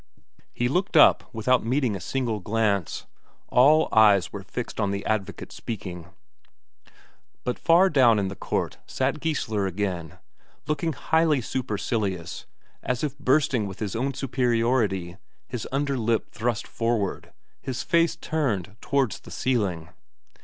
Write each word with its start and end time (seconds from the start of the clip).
He 0.51 0.67
looked 0.67 0.97
up 0.97 1.25
without 1.31 1.63
meeting 1.63 1.95
a 1.95 1.99
single 2.01 2.39
glance; 2.39 3.05
all 3.49 3.87
eyes 3.91 4.33
were 4.33 4.41
fixed 4.41 4.79
on 4.79 4.89
the 4.89 5.05
advocate 5.05 5.51
speaking. 5.51 6.07
But 7.43 7.59
far 7.59 7.87
down 7.87 8.17
in 8.17 8.27
the 8.27 8.35
court 8.35 8.79
sat 8.87 9.19
Geissler 9.19 9.67
again, 9.67 10.17
looking 10.65 10.93
highly 10.93 11.39
supercilious, 11.39 12.47
as 12.81 13.03
if 13.03 13.15
bursting 13.19 13.67
with 13.67 13.77
his 13.77 13.95
own 13.95 14.15
superiority, 14.15 15.17
his 15.47 15.67
under 15.71 15.95
lip 15.99 16.31
thrust 16.31 16.65
forward, 16.65 17.31
his 17.61 17.83
face 17.83 18.15
turned 18.15 18.75
towards 18.81 19.19
the 19.19 19.29
ceiling. 19.29 19.89